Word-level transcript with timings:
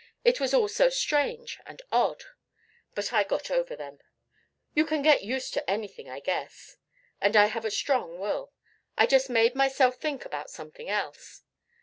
It 0.25 0.39
was 0.39 0.51
all 0.51 0.67
so 0.67 0.89
strange 0.89 1.59
and 1.63 1.79
odd. 1.91 2.23
But 2.95 3.13
I 3.13 3.23
got 3.23 3.51
over 3.51 3.75
them. 3.75 3.99
You 4.73 4.83
can 4.83 5.03
get 5.03 5.21
used 5.21 5.53
to 5.53 5.69
anything, 5.69 6.09
I 6.09 6.19
guess. 6.19 6.77
And 7.21 7.35
I 7.35 7.45
have 7.45 7.65
a 7.65 7.69
strong 7.69 8.17
will. 8.17 8.51
I 8.97 9.05
just 9.05 9.29
made 9.29 9.53
myself 9.53 9.97
think 9.97 10.25
about 10.25 10.49
something 10.49 10.89
else. 10.89 11.43